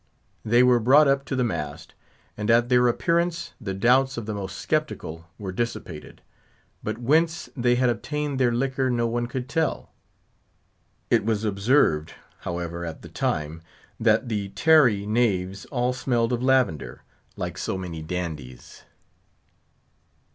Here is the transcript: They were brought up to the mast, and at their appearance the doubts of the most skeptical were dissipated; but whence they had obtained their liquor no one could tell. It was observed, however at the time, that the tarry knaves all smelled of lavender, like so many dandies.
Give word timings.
They 0.43 0.63
were 0.63 0.79
brought 0.79 1.07
up 1.07 1.25
to 1.25 1.35
the 1.35 1.43
mast, 1.43 1.93
and 2.35 2.49
at 2.49 2.69
their 2.69 2.87
appearance 2.87 3.53
the 3.61 3.75
doubts 3.75 4.17
of 4.17 4.25
the 4.25 4.33
most 4.33 4.57
skeptical 4.57 5.27
were 5.37 5.51
dissipated; 5.51 6.23
but 6.81 6.97
whence 6.97 7.49
they 7.55 7.75
had 7.75 7.87
obtained 7.87 8.39
their 8.39 8.51
liquor 8.51 8.89
no 8.89 9.05
one 9.05 9.27
could 9.27 9.47
tell. 9.47 9.91
It 11.11 11.23
was 11.23 11.43
observed, 11.43 12.15
however 12.39 12.83
at 12.83 13.03
the 13.03 13.09
time, 13.09 13.61
that 13.99 14.27
the 14.27 14.49
tarry 14.49 15.05
knaves 15.05 15.65
all 15.65 15.93
smelled 15.93 16.33
of 16.33 16.41
lavender, 16.41 17.03
like 17.35 17.59
so 17.59 17.77
many 17.77 18.01
dandies. 18.01 18.81